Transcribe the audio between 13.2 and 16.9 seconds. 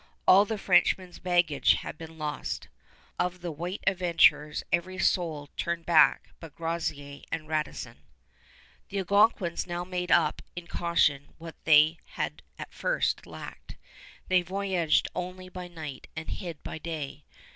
lacked. They voyaged only by night and hid by